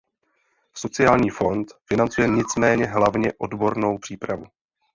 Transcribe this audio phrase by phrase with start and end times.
[0.73, 4.45] Sociální fond financuje nicméně hlavně odbornou přípravu.